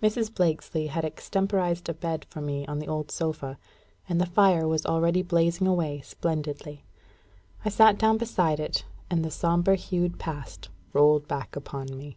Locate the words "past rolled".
10.20-11.26